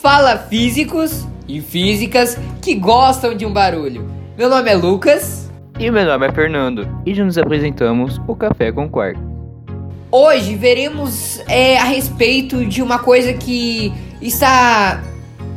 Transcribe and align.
Fala 0.00 0.38
físicos 0.38 1.26
e 1.46 1.60
físicas 1.60 2.38
que 2.62 2.74
gostam 2.74 3.34
de 3.34 3.44
um 3.44 3.52
barulho. 3.52 4.10
Meu 4.34 4.48
nome 4.48 4.70
é 4.70 4.74
Lucas. 4.74 5.50
E 5.78 5.90
meu 5.90 6.06
nome 6.06 6.26
é 6.26 6.32
Fernando. 6.32 6.88
E 7.04 7.12
nos 7.12 7.36
apresentamos 7.36 8.18
o 8.26 8.34
Café 8.34 8.72
com 8.72 8.88
Quarto. 8.88 9.20
Hoje 10.10 10.56
veremos 10.56 11.38
é, 11.46 11.76
a 11.76 11.84
respeito 11.84 12.64
de 12.64 12.80
uma 12.80 12.98
coisa 12.98 13.34
que 13.34 13.92
está 14.22 15.02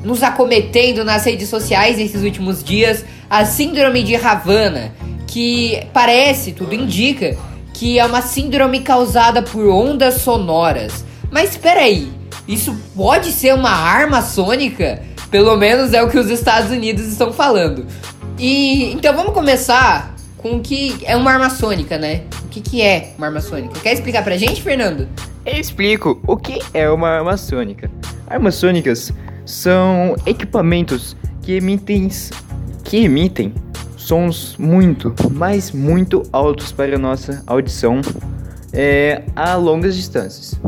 nos 0.04 0.22
acometendo 0.22 1.06
nas 1.06 1.24
redes 1.24 1.48
sociais 1.48 1.98
nesses 1.98 2.22
últimos 2.22 2.62
dias, 2.62 3.06
a 3.30 3.46
síndrome 3.46 4.04
de 4.04 4.18
Havana, 4.18 4.92
que 5.26 5.88
parece, 5.94 6.52
tudo 6.52 6.76
indica, 6.76 7.38
que 7.74 7.98
é 7.98 8.06
uma 8.06 8.22
síndrome 8.22 8.82
causada 8.82 9.42
por 9.42 9.66
ondas 9.70 10.16
sonoras. 10.16 11.06
Mas 11.32 11.52
espera 11.52 11.80
aí, 11.80 12.12
isso 12.48 12.76
pode 12.96 13.32
ser 13.32 13.54
uma 13.54 13.72
arma 13.72 14.22
sônica? 14.22 15.02
Pelo 15.32 15.56
menos 15.56 15.94
é 15.94 16.04
o 16.04 16.10
que 16.10 16.18
os 16.18 16.30
Estados 16.30 16.72
Unidos 16.72 17.06
estão 17.06 17.32
falando. 17.32 17.86
E 18.38 18.92
então 18.94 19.16
vamos 19.16 19.34
começar 19.34 20.14
com 20.38 20.58
o 20.58 20.60
que 20.62 20.98
é 21.06 21.16
uma 21.16 21.32
arma 21.32 21.50
sônica, 21.50 21.98
né? 21.98 22.24
O 22.46 22.50
que, 22.50 22.62
que 22.62 22.82
é 22.82 23.14
uma 23.18 23.28
arma 23.28 23.42
sônica? 23.42 23.80
Quer 23.80 23.94
explicar 23.94 24.24
pra 24.24 24.38
gente, 24.38 24.62
Fernando? 24.62 25.08
Eu 25.46 25.60
explico 25.60 26.22
o 26.28 26.38
que 26.38 26.60
é 26.74 26.90
uma 26.90 27.10
arma 27.10 27.38
sônica. 27.38 27.90
Armas 28.28 28.56
sônicas 28.56 29.12
são 29.46 30.16
equipamentos 30.26 31.16
que 31.42 31.54
emitem, 31.54 32.10
que 32.84 32.98
emitem 32.98 33.54
sons 33.98 34.56
muito, 34.58 35.16
mas 35.32 35.72
muito 35.72 36.24
altos 36.32 36.72
para 36.72 36.96
a 36.96 37.00
nossa 37.00 37.42
audição 37.48 38.02
é, 38.74 39.24
a 39.36 39.56
longas 39.56 39.96
distâncias. 39.96 40.60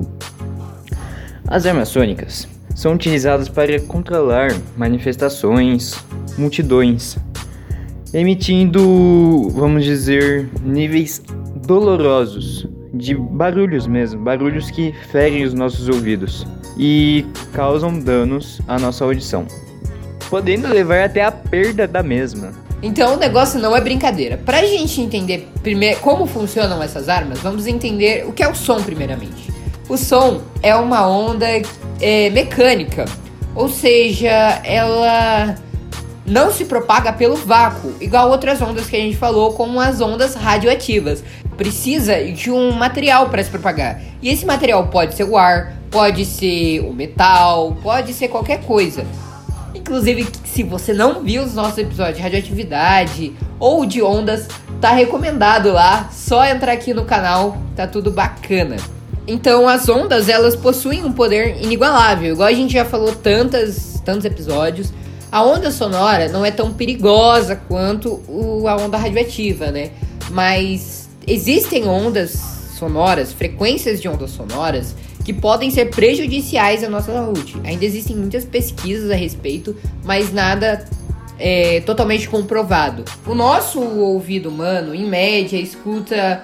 As 1.48 1.66
armas 1.68 1.90
sônicas 1.90 2.48
são 2.74 2.94
utilizadas 2.94 3.48
para 3.48 3.80
controlar 3.80 4.52
manifestações, 4.76 5.96
multidões, 6.38 7.18
emitindo, 8.12 9.50
vamos 9.52 9.84
dizer, 9.84 10.50
níveis 10.64 11.22
dolorosos 11.66 12.68
de 12.92 13.14
barulhos 13.14 13.86
mesmo, 13.86 14.24
barulhos 14.24 14.72
que 14.72 14.92
ferem 15.12 15.44
os 15.44 15.54
nossos 15.54 15.88
ouvidos 15.88 16.48
e 16.78 17.24
causam 17.54 17.98
danos 18.00 18.60
à 18.68 18.80
nossa 18.80 19.06
audição, 19.06 19.46
podendo 20.30 20.68
levar 20.68 21.04
até 21.04 21.24
a 21.24 21.32
perda 21.32 21.88
da 21.88 22.02
mesma. 22.02 22.54
Então 22.82 23.14
o 23.14 23.18
negócio 23.18 23.60
não 23.60 23.76
é 23.76 23.82
brincadeira. 23.82 24.38
Pra 24.38 24.66
gente 24.66 25.00
entender 25.00 25.48
primeiro 25.62 26.00
como 26.00 26.26
funcionam 26.26 26.82
essas 26.82 27.08
armas, 27.08 27.40
vamos 27.40 27.68
entender 27.68 28.26
o 28.28 28.34
que 28.34 28.42
é 28.42 28.50
o 28.50 28.56
som 28.56 28.82
primeiramente. 28.82 29.54
O 29.88 29.98
som 29.98 30.42
é 30.64 30.76
uma 30.76 31.08
onda 31.08 31.46
é, 32.02 32.30
mecânica, 32.32 33.06
ou 33.54 33.70
seja, 33.70 34.60
ela 34.64 35.56
não 36.26 36.52
se 36.52 36.66
propaga 36.66 37.14
pelo 37.14 37.36
vácuo, 37.36 37.94
igual 38.02 38.32
outras 38.32 38.60
ondas 38.62 38.88
que 38.88 38.96
a 38.96 39.00
gente 39.00 39.16
falou, 39.16 39.54
como 39.54 39.80
as 39.80 40.02
ondas 40.02 40.34
radioativas. 40.34 41.24
Precisa 41.56 42.24
de 42.24 42.50
um 42.50 42.72
material 42.72 43.30
para 43.30 43.44
se 43.44 43.50
propagar. 43.50 44.02
E 44.22 44.30
esse 44.30 44.46
material 44.46 44.88
pode 44.88 45.16
ser 45.16 45.24
o 45.24 45.38
ar, 45.38 45.74
pode 45.92 46.26
ser 46.26 46.80
o 46.80 46.92
metal, 46.92 47.78
pode 47.84 48.12
ser 48.14 48.28
qualquer 48.28 48.64
coisa. 48.64 49.06
Inclusive, 49.74 50.28
se 50.44 50.64
você 50.64 50.94
não 50.94 51.22
viu 51.22 51.44
os 51.44 51.54
nossos 51.54 51.78
episódios 51.78 52.18
de 52.18 52.24
radioatividade 52.24 53.34
ou 53.60 53.86
de 53.86 54.02
ondas, 54.02 54.48
tá 54.82 54.92
recomendado 54.92 55.72
lá. 55.72 56.10
Só 56.12 56.44
entrar 56.44 56.72
aqui 56.72 56.94
no 56.94 57.06
canal, 57.06 57.56
tá 57.76 57.86
tudo 57.86 58.10
bacana. 58.10 58.78
Então, 59.28 59.68
as 59.68 59.90
ondas, 59.90 60.30
elas 60.30 60.56
possuem 60.56 61.04
um 61.04 61.12
poder 61.12 61.62
inigualável. 61.64 62.34
Igual 62.34 62.48
a 62.48 62.54
gente 62.54 62.74
já 62.74 62.86
falou 62.86 63.14
tantas, 63.14 64.02
tantos 64.06 64.26
episódios. 64.26 64.94
A 65.32 65.44
onda 65.44 65.72
sonora 65.72 66.30
não 66.30 66.46
é 66.46 66.52
tão 66.52 66.72
perigosa 66.74 67.56
quanto 67.56 68.22
o, 68.28 68.68
a 68.68 68.78
onda 68.78 68.98
radioativa, 68.98 69.72
né? 69.72 69.92
Mas 70.30 71.10
existem 71.28 71.88
ondas 71.88 72.32
sonoras, 72.78 73.34
frequências 73.34 74.02
de 74.02 74.08
ondas 74.08 74.32
sonoras, 74.32 74.96
que 75.24 75.34
podem 75.34 75.72
ser 75.72 75.90
prejudiciais 75.90 76.84
à 76.84 76.90
nossa 76.90 77.12
saúde. 77.12 77.56
Ainda 77.64 77.84
existem 77.84 78.16
muitas 78.16 78.46
pesquisas 78.46 79.10
a 79.10 79.16
respeito, 79.16 79.76
mas 80.04 80.32
nada 80.32 80.86
é 81.40 81.82
totalmente 81.82 82.30
comprovado. 82.30 83.04
O 83.26 83.34
nosso 83.34 83.82
ouvido 83.82 84.50
humano, 84.50 84.94
em 84.94 85.06
média, 85.06 85.58
escuta 85.58 86.44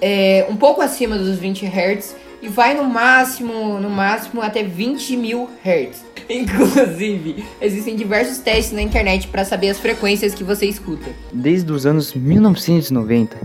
é, 0.00 0.46
um 0.48 0.56
pouco 0.56 0.80
acima 0.80 1.16
dos 1.16 1.38
20 1.38 1.66
Hz 1.66 2.16
e 2.42 2.48
vai 2.48 2.74
no 2.74 2.84
máximo, 2.84 3.78
no 3.78 3.90
máximo 3.90 4.40
até 4.40 4.62
20 4.62 5.16
mil 5.16 5.48
Hz. 5.64 6.04
Inclusive, 6.28 7.44
existem 7.60 7.96
diversos 7.96 8.38
testes 8.38 8.72
na 8.72 8.82
internet 8.82 9.28
para 9.28 9.44
saber 9.44 9.70
as 9.70 9.78
frequências 9.78 10.34
que 10.34 10.44
você 10.44 10.66
escuta. 10.66 11.10
Desde 11.32 11.70
os 11.72 11.84
anos 11.86 12.14
1990, 12.14 13.36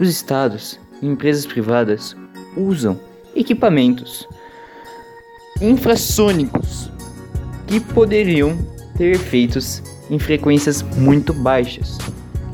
os 0.00 0.08
estados 0.08 0.78
e 1.02 1.06
empresas 1.06 1.46
privadas 1.46 2.16
usam 2.56 3.00
equipamentos 3.34 4.28
infrassônicos 5.60 6.90
que 7.66 7.80
poderiam 7.80 8.56
ter 8.96 9.14
efeitos 9.14 9.82
em 10.10 10.18
frequências 10.18 10.82
muito 10.82 11.32
baixas, 11.32 11.98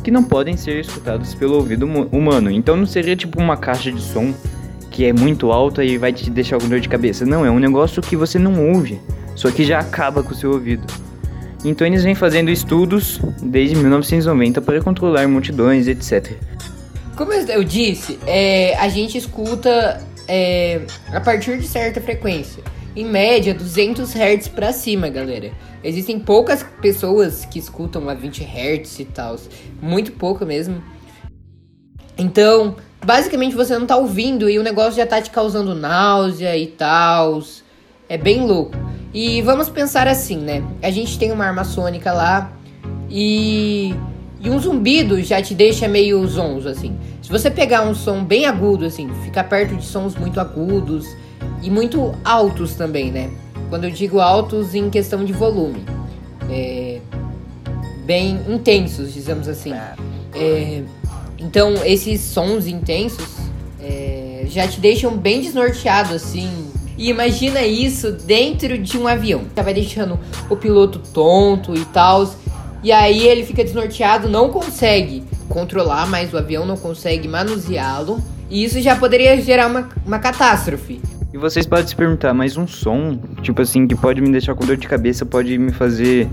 que 0.04 0.10
não 0.10 0.22
podem 0.22 0.56
ser 0.56 0.80
escutados 0.80 1.34
pelo 1.34 1.54
ouvido 1.56 1.86
humano. 2.12 2.50
Então 2.50 2.76
não 2.76 2.86
seria 2.86 3.16
tipo 3.16 3.40
uma 3.40 3.56
caixa 3.56 3.90
de 3.90 4.00
som 4.00 4.32
que 4.90 5.04
é 5.04 5.12
muito 5.12 5.50
alta 5.50 5.82
e 5.82 5.98
vai 5.98 6.12
te 6.12 6.30
deixar 6.30 6.60
com 6.60 6.68
dor 6.68 6.78
de 6.78 6.88
cabeça. 6.88 7.26
Não, 7.26 7.44
é 7.44 7.50
um 7.50 7.58
negócio 7.58 8.00
que 8.00 8.14
você 8.14 8.38
não 8.38 8.72
ouve, 8.72 9.00
só 9.34 9.50
que 9.50 9.64
já 9.64 9.80
acaba 9.80 10.22
com 10.22 10.32
o 10.32 10.34
seu 10.34 10.52
ouvido. 10.52 10.86
Então 11.64 11.86
eles 11.86 12.04
vêm 12.04 12.14
fazendo 12.14 12.50
estudos 12.50 13.18
desde 13.42 13.74
1990 13.74 14.60
para 14.60 14.80
controlar 14.82 15.26
multidões, 15.26 15.88
etc. 15.88 16.36
Como 17.16 17.32
eu 17.32 17.64
disse, 17.64 18.18
é, 18.26 18.76
a 18.76 18.88
gente 18.88 19.16
escuta 19.16 20.00
é, 20.28 20.82
a 21.12 21.20
partir 21.20 21.58
de 21.58 21.66
certa 21.66 22.00
frequência. 22.00 22.62
Em 22.96 23.04
média, 23.04 23.52
200 23.52 24.14
Hz 24.14 24.48
para 24.48 24.72
cima, 24.72 25.08
galera. 25.08 25.52
Existem 25.82 26.18
poucas 26.18 26.64
pessoas 26.80 27.44
que 27.44 27.58
escutam 27.58 28.08
a 28.08 28.14
20 28.14 28.44
Hz 28.44 29.00
e 29.00 29.04
tal. 29.04 29.36
Muito 29.82 30.12
pouco 30.12 30.46
mesmo. 30.46 30.82
Então, 32.16 32.76
basicamente 33.04 33.56
você 33.56 33.76
não 33.76 33.86
tá 33.86 33.96
ouvindo 33.96 34.48
e 34.48 34.58
o 34.58 34.62
negócio 34.62 34.92
já 34.92 35.06
tá 35.06 35.20
te 35.20 35.30
causando 35.30 35.74
náusea 35.74 36.56
e 36.56 36.68
tal. 36.68 37.42
É 38.08 38.16
bem 38.16 38.46
louco. 38.46 38.76
E 39.12 39.42
vamos 39.42 39.68
pensar 39.68 40.06
assim, 40.06 40.38
né? 40.38 40.62
A 40.80 40.90
gente 40.90 41.18
tem 41.18 41.32
uma 41.32 41.44
arma 41.44 41.64
sônica 41.64 42.12
lá 42.12 42.52
e 43.10 43.94
e 44.44 44.50
um 44.50 44.58
zumbido 44.58 45.22
já 45.22 45.40
te 45.40 45.54
deixa 45.54 45.88
meio 45.88 46.24
zonzo, 46.26 46.68
assim. 46.68 46.94
Se 47.22 47.30
você 47.30 47.50
pegar 47.50 47.80
um 47.82 47.94
som 47.94 48.22
bem 48.22 48.44
agudo, 48.44 48.84
assim, 48.84 49.08
ficar 49.24 49.44
perto 49.44 49.74
de 49.74 49.84
sons 49.84 50.14
muito 50.14 50.38
agudos 50.38 51.06
e 51.64 51.70
muito 51.70 52.14
altos 52.22 52.74
também, 52.74 53.10
né? 53.10 53.30
Quando 53.70 53.84
eu 53.84 53.90
digo 53.90 54.20
altos 54.20 54.74
em 54.74 54.90
questão 54.90 55.24
de 55.24 55.32
volume. 55.32 55.82
É, 56.50 57.00
bem 58.04 58.38
intensos, 58.46 59.14
dizemos 59.14 59.48
assim. 59.48 59.72
É, 60.34 60.82
então, 61.38 61.74
esses 61.84 62.20
sons 62.20 62.66
intensos 62.66 63.26
é, 63.80 64.44
já 64.46 64.68
te 64.68 64.78
deixam 64.78 65.16
bem 65.16 65.40
desnorteado, 65.40 66.14
assim. 66.14 66.50
E 66.98 67.08
imagina 67.08 67.62
isso 67.62 68.12
dentro 68.12 68.76
de 68.76 68.98
um 68.98 69.08
avião. 69.08 69.42
Já 69.56 69.62
vai 69.62 69.72
deixando 69.72 70.20
o 70.50 70.56
piloto 70.56 70.98
tonto 70.98 71.74
e 71.74 71.84
tal. 71.86 72.30
E 72.82 72.92
aí 72.92 73.26
ele 73.26 73.42
fica 73.42 73.64
desnorteado, 73.64 74.28
não 74.28 74.50
consegue 74.50 75.24
controlar 75.48 76.06
mais 76.06 76.32
o 76.32 76.36
avião, 76.36 76.66
não 76.66 76.76
consegue 76.76 77.26
manuseá-lo. 77.26 78.22
E 78.50 78.62
isso 78.62 78.80
já 78.82 78.94
poderia 78.94 79.40
gerar 79.40 79.68
uma, 79.68 79.88
uma 80.04 80.18
catástrofe. 80.18 81.00
E 81.34 81.36
vocês 81.36 81.66
podem 81.66 81.84
se 81.84 81.96
perguntar, 81.96 82.32
mas 82.32 82.56
um 82.56 82.64
som, 82.64 83.18
tipo 83.42 83.60
assim, 83.60 83.88
que 83.88 83.96
pode 83.96 84.20
me 84.20 84.30
deixar 84.30 84.54
com 84.54 84.64
dor 84.64 84.76
de 84.76 84.86
cabeça, 84.86 85.26
pode 85.26 85.58
me 85.58 85.72
fazer 85.72 86.28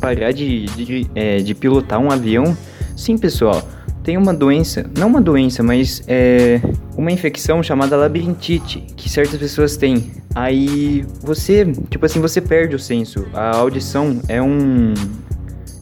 parar 0.00 0.30
de, 0.30 0.66
de, 0.66 1.10
é, 1.12 1.38
de 1.38 1.56
pilotar 1.56 1.98
um 1.98 2.08
avião? 2.08 2.56
Sim, 2.96 3.18
pessoal. 3.18 3.68
Tem 4.04 4.16
uma 4.16 4.32
doença, 4.32 4.88
não 4.96 5.08
uma 5.08 5.20
doença, 5.20 5.60
mas 5.60 6.04
é 6.06 6.60
uma 6.96 7.10
infecção 7.10 7.64
chamada 7.64 7.96
labirintite, 7.96 8.78
que 8.96 9.10
certas 9.10 9.40
pessoas 9.40 9.76
têm. 9.76 10.12
Aí 10.36 11.04
você, 11.20 11.66
tipo 11.90 12.06
assim, 12.06 12.20
você 12.20 12.40
perde 12.40 12.76
o 12.76 12.78
senso. 12.78 13.26
A 13.34 13.56
audição 13.56 14.20
é 14.28 14.40
um 14.40 14.94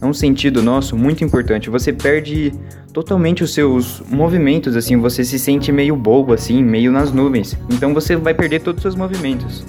é 0.01 0.07
um 0.07 0.15
sentido 0.15 0.63
nosso 0.63 0.97
muito 0.97 1.23
importante. 1.23 1.69
Você 1.69 1.93
perde 1.93 2.55
totalmente 2.93 3.43
os 3.43 3.55
seus 3.55 4.03
movimentos, 4.09 4.77
assim, 4.77 4.97
você 4.97 5.25
se 5.25 5.39
sente 5.39 5.73
meio 5.73 5.97
bobo, 5.97 6.33
assim, 6.33 6.63
meio 6.63 6.93
nas 6.93 7.13
nuvens. 7.13 7.57
Então 7.71 7.95
você 7.95 8.17
vai 8.17 8.35
perder 8.35 8.61
todos 8.61 8.79
os 8.79 8.83
seus 8.83 8.95
movimentos. 8.95 9.65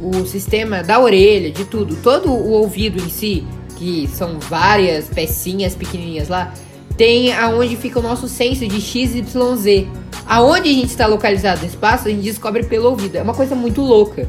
O 0.00 0.24
sistema 0.24 0.82
da 0.82 0.98
orelha, 0.98 1.50
de 1.50 1.64
tudo, 1.64 1.96
todo 1.96 2.30
o 2.30 2.50
ouvido 2.52 3.02
em 3.02 3.08
si, 3.08 3.44
que 3.76 4.08
são 4.08 4.38
várias 4.38 5.08
pecinhas 5.08 5.74
pequenininhas 5.74 6.28
lá, 6.28 6.54
tem 6.96 7.32
aonde 7.32 7.76
fica 7.76 7.98
o 7.98 8.02
nosso 8.02 8.28
senso 8.28 8.66
de 8.66 8.80
XYZ. 8.80 9.86
Aonde 10.26 10.68
a 10.68 10.72
gente 10.72 10.88
está 10.88 11.06
localizado 11.06 11.60
no 11.60 11.66
espaço, 11.66 12.08
a 12.08 12.10
gente 12.10 12.22
descobre 12.22 12.64
pelo 12.64 12.90
ouvido. 12.90 13.16
É 13.16 13.22
uma 13.22 13.34
coisa 13.34 13.54
muito 13.54 13.80
louca. 13.80 14.28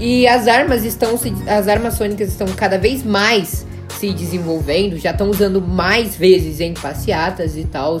E 0.00 0.26
as 0.26 0.46
armas 0.46 0.84
estão 0.84 1.18
as 1.46 1.68
armas 1.68 1.94
sônicas 1.94 2.28
estão 2.28 2.46
cada 2.48 2.78
vez 2.78 3.02
mais 3.02 3.66
se 3.98 4.12
desenvolvendo, 4.12 4.96
já 4.96 5.10
estão 5.10 5.28
usando 5.28 5.60
mais 5.60 6.16
vezes 6.16 6.60
em 6.60 6.72
passeatas 6.72 7.56
e 7.56 7.64
tal. 7.64 8.00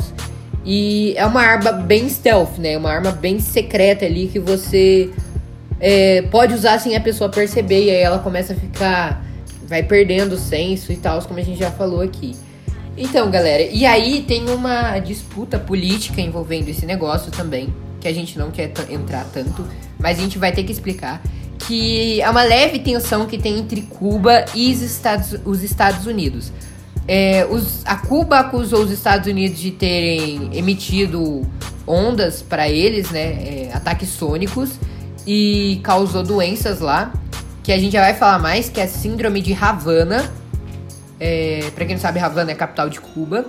E 0.64 1.14
é 1.16 1.26
uma 1.26 1.42
arma 1.42 1.72
bem 1.72 2.08
stealth, 2.08 2.58
né? 2.58 2.76
Uma 2.76 2.90
arma 2.90 3.10
bem 3.10 3.40
secreta 3.40 4.04
ali 4.04 4.28
que 4.28 4.38
você 4.38 5.10
é, 5.80 6.22
pode 6.22 6.54
usar 6.54 6.78
sem 6.78 6.96
a 6.96 7.00
pessoa 7.00 7.30
perceber 7.30 7.84
e 7.84 7.90
aí 7.90 8.00
ela 8.00 8.18
começa 8.18 8.52
a 8.52 8.56
ficar. 8.56 9.24
vai 9.66 9.82
perdendo 9.82 10.32
o 10.34 10.38
senso 10.38 10.92
e 10.92 10.96
tal, 10.96 11.20
como 11.22 11.38
a 11.38 11.42
gente 11.42 11.58
já 11.58 11.70
falou 11.70 12.00
aqui. 12.00 12.34
Então, 12.96 13.30
galera, 13.30 13.62
e 13.62 13.86
aí 13.86 14.22
tem 14.26 14.50
uma 14.50 14.98
disputa 14.98 15.58
política 15.58 16.20
envolvendo 16.20 16.68
esse 16.68 16.84
negócio 16.84 17.30
também, 17.30 17.72
que 18.00 18.08
a 18.08 18.12
gente 18.12 18.36
não 18.36 18.50
quer 18.50 18.72
entrar 18.90 19.24
tanto, 19.32 19.64
mas 19.98 20.18
a 20.18 20.22
gente 20.22 20.36
vai 20.36 20.50
ter 20.50 20.64
que 20.64 20.72
explicar 20.72 21.22
que 21.68 22.18
é 22.22 22.30
uma 22.30 22.42
leve 22.42 22.78
tensão 22.78 23.26
que 23.26 23.36
tem 23.36 23.58
entre 23.58 23.82
Cuba 23.82 24.46
e 24.54 24.72
os 24.72 24.80
Estados, 24.80 25.38
os 25.44 25.62
Estados 25.62 26.06
Unidos. 26.06 26.50
É, 27.06 27.46
os, 27.50 27.84
a 27.84 27.94
Cuba 27.96 28.38
acusou 28.38 28.80
os 28.84 28.90
Estados 28.90 29.28
Unidos 29.30 29.60
de 29.60 29.70
terem 29.70 30.48
emitido 30.54 31.46
ondas 31.86 32.40
para 32.40 32.70
eles, 32.70 33.10
né, 33.10 33.20
é, 33.20 33.70
ataques 33.74 34.08
sônicos 34.08 34.70
e 35.26 35.78
causou 35.82 36.22
doenças 36.22 36.80
lá, 36.80 37.12
que 37.62 37.70
a 37.70 37.76
gente 37.76 37.92
já 37.92 38.00
vai 38.00 38.14
falar 38.14 38.38
mais, 38.38 38.70
que 38.70 38.80
é 38.80 38.84
a 38.84 38.88
síndrome 38.88 39.42
de 39.42 39.52
Havana. 39.52 40.32
É, 41.20 41.70
para 41.74 41.84
quem 41.84 41.96
não 41.96 42.00
sabe, 42.00 42.18
Havana 42.18 42.50
é 42.50 42.54
a 42.54 42.56
capital 42.56 42.88
de 42.88 42.98
Cuba. 42.98 43.44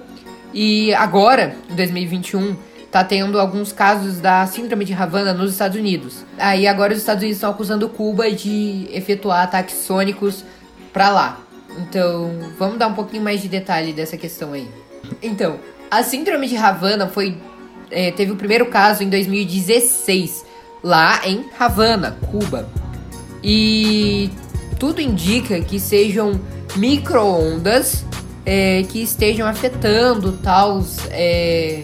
E 0.53 0.93
agora, 0.93 1.55
em 1.69 1.75
2021, 1.75 2.57
tá 2.91 3.03
tendo 3.03 3.39
alguns 3.39 3.71
casos 3.71 4.19
da 4.19 4.45
síndrome 4.47 4.83
de 4.83 4.93
Havana 4.93 5.33
nos 5.33 5.51
Estados 5.51 5.77
Unidos. 5.77 6.25
Aí 6.37 6.67
agora 6.67 6.93
os 6.93 6.99
Estados 6.99 7.21
Unidos 7.21 7.37
estão 7.37 7.51
acusando 7.51 7.87
Cuba 7.89 8.31
de 8.31 8.87
efetuar 8.91 9.43
ataques 9.43 9.75
sônicos 9.75 10.43
para 10.91 11.09
lá. 11.09 11.39
Então, 11.77 12.31
vamos 12.57 12.77
dar 12.77 12.87
um 12.87 12.93
pouquinho 12.93 13.23
mais 13.23 13.41
de 13.41 13.47
detalhe 13.47 13.93
dessa 13.93 14.17
questão 14.17 14.53
aí. 14.53 14.67
Então, 15.21 15.59
a 15.89 16.03
síndrome 16.03 16.47
de 16.47 16.57
Havana 16.57 17.07
foi 17.07 17.37
é, 17.91 18.11
teve 18.11 18.31
o 18.31 18.35
primeiro 18.35 18.67
caso 18.67 19.03
em 19.03 19.09
2016 19.09 20.45
lá 20.83 21.21
em 21.25 21.45
Havana, 21.59 22.17
Cuba. 22.31 22.67
E 23.43 24.29
tudo 24.77 25.01
indica 25.01 25.59
que 25.61 25.79
sejam 25.79 26.39
microondas 26.75 28.05
é, 28.45 28.83
que 28.83 29.01
estejam 29.01 29.47
afetando 29.47 30.33
tal 30.43 30.83
é, 31.11 31.83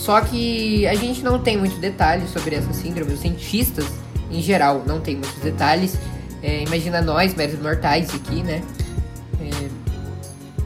só 0.00 0.22
que 0.22 0.86
a 0.86 0.94
gente 0.94 1.22
não 1.22 1.38
tem 1.38 1.58
muito 1.58 1.76
detalhes 1.78 2.30
sobre 2.30 2.56
essa 2.56 2.72
síndrome. 2.72 3.12
Os 3.12 3.20
cientistas, 3.20 3.84
em 4.30 4.40
geral, 4.40 4.82
não 4.86 4.98
têm 4.98 5.16
muitos 5.16 5.38
detalhes. 5.42 5.98
É, 6.42 6.62
imagina 6.62 7.02
nós, 7.02 7.34
meros 7.34 7.60
mortais 7.60 8.14
aqui, 8.14 8.42
né? 8.42 8.62
É, 9.38 9.68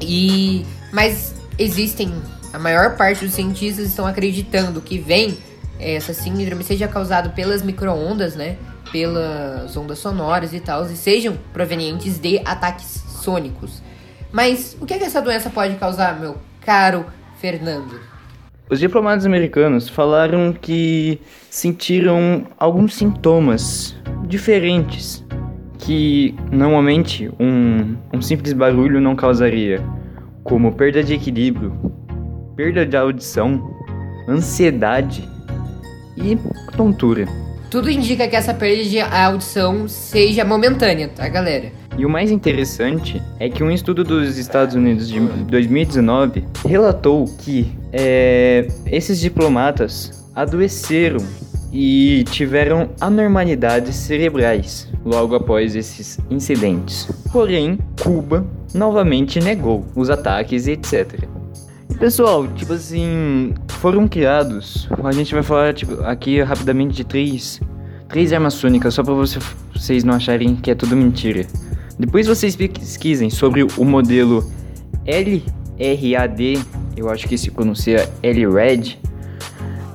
e 0.00 0.64
mas 0.92 1.34
existem 1.58 2.14
a 2.52 2.58
maior 2.60 2.96
parte 2.96 3.24
dos 3.24 3.34
cientistas 3.34 3.88
estão 3.88 4.06
acreditando 4.06 4.80
que 4.80 4.98
vem 4.98 5.36
é, 5.80 5.96
essa 5.96 6.14
síndrome 6.14 6.62
seja 6.62 6.86
causado 6.86 7.30
pelas 7.30 7.60
microondas, 7.60 8.36
né? 8.36 8.56
Pelas 8.92 9.76
ondas 9.76 9.98
sonoras 9.98 10.54
e 10.54 10.60
tal, 10.60 10.86
e 10.86 10.94
sejam 10.96 11.36
provenientes 11.52 12.20
de 12.20 12.38
ataques 12.44 13.02
sônicos. 13.20 13.82
Mas 14.30 14.76
o 14.80 14.86
que, 14.86 14.94
é 14.94 14.98
que 14.98 15.04
essa 15.04 15.20
doença 15.20 15.50
pode 15.50 15.74
causar, 15.74 16.20
meu 16.20 16.36
caro 16.60 17.04
Fernando? 17.40 18.13
Os 18.70 18.80
diplomatas 18.80 19.26
americanos 19.26 19.90
falaram 19.90 20.50
que 20.50 21.20
sentiram 21.50 22.46
alguns 22.58 22.94
sintomas 22.94 23.94
diferentes 24.26 25.22
que 25.78 26.34
normalmente 26.50 27.30
um, 27.38 27.94
um 28.10 28.22
simples 28.22 28.54
barulho 28.54 29.02
não 29.02 29.14
causaria, 29.14 29.84
como 30.42 30.72
perda 30.72 31.04
de 31.04 31.12
equilíbrio, 31.12 31.74
perda 32.56 32.86
de 32.86 32.96
audição, 32.96 33.76
ansiedade 34.26 35.28
e 36.16 36.38
tontura. 36.74 37.28
Tudo 37.70 37.90
indica 37.90 38.26
que 38.26 38.36
essa 38.36 38.54
perda 38.54 38.82
de 38.82 38.98
audição 38.98 39.86
seja 39.86 40.42
momentânea, 40.42 41.08
tá, 41.08 41.28
galera? 41.28 41.70
E 41.98 42.06
o 42.06 42.08
mais 42.08 42.30
interessante 42.30 43.20
é 43.38 43.50
que 43.50 43.62
um 43.62 43.70
estudo 43.70 44.02
dos 44.04 44.38
Estados 44.38 44.74
Unidos 44.74 45.06
de 45.06 45.20
2019 45.20 46.44
relatou 46.66 47.26
que 47.38 47.83
é, 47.96 48.66
esses 48.86 49.20
diplomatas 49.20 50.28
adoeceram 50.34 51.24
e 51.72 52.24
tiveram 52.30 52.90
anormalidades 53.00 53.94
cerebrais 53.94 54.88
logo 55.04 55.36
após 55.36 55.76
esses 55.76 56.18
incidentes. 56.28 57.08
Porém, 57.32 57.78
Cuba 58.02 58.44
novamente 58.74 59.38
negou 59.38 59.84
os 59.94 60.10
ataques 60.10 60.66
e 60.66 60.72
etc. 60.72 61.22
E 61.88 61.94
pessoal, 61.94 62.48
tipo 62.48 62.72
assim, 62.72 63.54
foram 63.68 64.08
criados. 64.08 64.88
A 65.04 65.12
gente 65.12 65.32
vai 65.32 65.44
falar 65.44 65.72
tipo, 65.72 66.02
aqui 66.02 66.42
rapidamente 66.42 66.94
de 66.94 67.04
três, 67.04 67.60
três 68.08 68.32
armas 68.32 68.54
só 68.54 69.04
para 69.04 69.14
você, 69.14 69.38
vocês 69.72 70.02
não 70.02 70.14
acharem 70.14 70.56
que 70.56 70.72
é 70.72 70.74
tudo 70.74 70.96
mentira. 70.96 71.46
Depois 71.96 72.26
vocês 72.26 72.56
pesquisem 72.56 73.30
sobre 73.30 73.62
o 73.62 73.84
modelo 73.84 74.50
LRAD, 75.06 76.58
eu 76.96 77.10
acho 77.10 77.28
que 77.28 77.36
se 77.36 77.50
pronuncia 77.50 78.08
LRAD. 78.22 78.98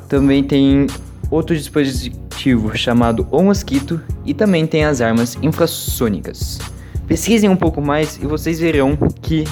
Também 0.07 0.43
tem 0.43 0.87
outro 1.29 1.55
dispositivo 1.55 2.75
chamado 2.77 3.27
O 3.31 3.41
Mosquito 3.43 4.01
e 4.25 4.33
também 4.33 4.65
tem 4.65 4.85
as 4.85 5.01
armas 5.01 5.37
infrassônicas. 5.41 6.59
Pesquisem 7.07 7.49
um 7.49 7.55
pouco 7.55 7.81
mais 7.81 8.17
e 8.21 8.25
vocês 8.25 8.59
verão 8.59 8.97
que 9.21 9.43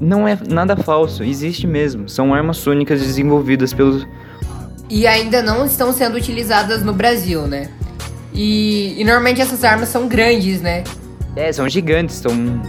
não 0.00 0.26
é 0.26 0.38
nada 0.48 0.76
falso, 0.76 1.22
existe 1.22 1.66
mesmo. 1.66 2.08
São 2.08 2.34
armas 2.34 2.58
sônicas 2.58 3.00
desenvolvidas 3.00 3.72
pelos. 3.72 4.06
E 4.88 5.06
ainda 5.06 5.42
não 5.42 5.64
estão 5.64 5.92
sendo 5.92 6.16
utilizadas 6.16 6.82
no 6.82 6.92
Brasil, 6.92 7.46
né? 7.46 7.70
E, 8.32 8.94
e 9.00 9.04
normalmente 9.04 9.40
essas 9.40 9.64
armas 9.64 9.88
são 9.88 10.06
grandes, 10.06 10.60
né? 10.60 10.84
É, 11.34 11.52
são 11.52 11.68
gigantes, 11.68 12.16
são 12.16 12.62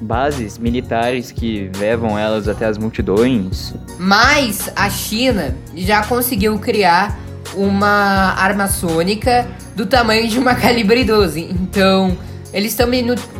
bases 0.00 0.58
militares 0.58 1.30
que 1.32 1.70
levam 1.78 2.18
elas 2.18 2.48
até 2.48 2.66
as 2.66 2.78
multidões. 2.78 3.74
Mas 3.98 4.70
a 4.76 4.88
China 4.90 5.54
já 5.74 6.04
conseguiu 6.04 6.58
criar 6.58 7.18
uma 7.54 8.34
arma 8.36 8.68
sônica 8.68 9.46
do 9.74 9.86
tamanho 9.86 10.28
de 10.28 10.38
uma 10.38 10.54
calibre 10.56 11.04
12. 11.04 11.40
Então, 11.40 12.16
eles 12.52 12.72
estão 12.72 12.88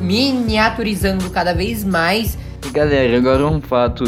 miniaturizando 0.01 1.29
cada 1.31 1.55
vez 1.55 1.85
mais. 1.85 2.37
E 2.67 2.71
galera, 2.71 3.17
agora 3.17 3.47
um 3.47 3.61
fato 3.61 4.05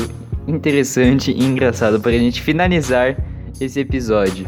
interessante 0.47 1.31
e 1.31 1.45
engraçado 1.45 2.01
para 2.01 2.13
a 2.13 2.19
gente 2.19 2.41
finalizar 2.43 3.17
esse 3.61 3.81
episódio. 3.81 4.47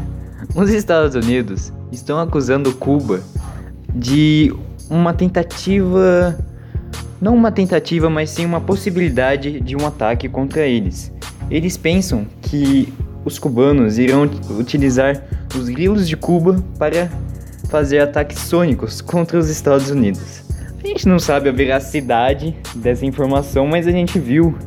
Os 0.55 0.69
Estados 0.69 1.15
Unidos 1.15 1.71
estão 1.91 2.19
acusando 2.19 2.73
Cuba 2.73 3.21
de 3.93 4.53
uma 4.89 5.13
tentativa. 5.13 6.37
Não 7.21 7.35
uma 7.35 7.51
tentativa, 7.51 8.09
mas 8.09 8.31
sim 8.31 8.45
uma 8.45 8.59
possibilidade 8.59 9.59
de 9.59 9.75
um 9.75 9.85
ataque 9.85 10.27
contra 10.27 10.65
eles. 10.65 11.13
Eles 11.51 11.77
pensam 11.77 12.25
que 12.41 12.91
os 13.23 13.37
cubanos 13.37 13.99
irão 13.99 14.27
utilizar 14.57 15.23
os 15.55 15.69
grilos 15.69 16.09
de 16.09 16.17
Cuba 16.17 16.63
para 16.79 17.11
fazer 17.69 17.99
ataques 17.99 18.39
sônicos 18.39 19.01
contra 19.01 19.37
os 19.37 19.49
Estados 19.49 19.91
Unidos. 19.91 20.41
A 20.83 20.87
gente 20.87 21.07
não 21.07 21.19
sabe 21.19 21.47
a 21.47 21.51
veracidade 21.51 22.55
dessa 22.75 23.05
informação, 23.05 23.67
mas 23.67 23.85
a 23.85 23.91
gente 23.91 24.17
viu. 24.17 24.57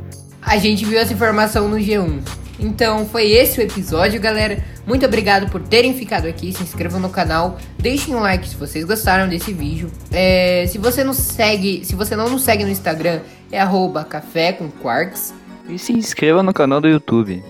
A 0.41 0.57
gente 0.57 0.85
viu 0.85 0.97
essa 0.97 1.13
informação 1.13 1.69
no 1.69 1.77
G1. 1.77 2.21
Então 2.59 3.07
foi 3.07 3.31
esse 3.31 3.59
o 3.59 3.63
episódio, 3.63 4.21
galera. 4.21 4.63
Muito 4.87 5.05
obrigado 5.07 5.51
por 5.51 5.63
terem 5.63 5.95
ficado 5.95 6.27
aqui. 6.27 6.53
Se 6.53 6.63
inscrevam 6.63 7.01
no 7.01 7.09
canal, 7.09 7.59
deixem 7.79 8.15
um 8.15 8.21
like 8.21 8.49
se 8.49 8.57
vocês 8.57 8.85
gostaram 8.85 9.29
desse 9.29 9.53
vídeo. 9.53 9.91
É, 10.13 10.67
se 10.69 10.79
você 10.79 11.03
não 11.03 11.13
segue, 11.13 11.85
se 11.85 11.95
você 11.95 12.15
não 12.15 12.29
nos 12.29 12.43
segue 12.43 12.65
no 12.65 12.71
Instagram, 12.71 13.21
é 13.51 13.61
arroba 13.61 14.05
café 14.05 14.53
com 14.53 14.71
quarks. 14.71 15.35
E 15.69 15.79
se 15.79 15.93
inscreva 15.93 16.43
no 16.43 16.53
canal 16.53 16.81
do 16.81 16.89
YouTube. 16.89 17.43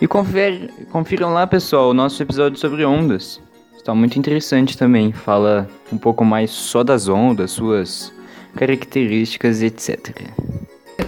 E 0.00 0.06
confer, 0.06 0.70
confiram 0.90 1.32
lá, 1.32 1.46
pessoal, 1.46 1.90
o 1.90 1.94
nosso 1.94 2.22
episódio 2.22 2.58
sobre 2.58 2.84
ondas. 2.84 3.40
Está 3.76 3.94
muito 3.94 4.18
interessante 4.18 4.78
também. 4.78 5.12
Fala 5.12 5.68
um 5.92 5.98
pouco 5.98 6.24
mais 6.24 6.50
só 6.50 6.84
das 6.84 7.08
ondas, 7.08 7.50
suas 7.50 8.12
características, 8.56 9.62
etc. 9.62 10.30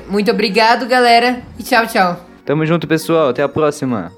Muito 0.09 0.31
obrigado, 0.31 0.87
galera. 0.87 1.43
E 1.59 1.63
tchau, 1.63 1.87
tchau. 1.87 2.32
Tamo 2.45 2.67
junto, 2.67 2.87
pessoal. 2.87 3.29
Até 3.29 3.43
a 3.43 3.49
próxima. 3.49 4.13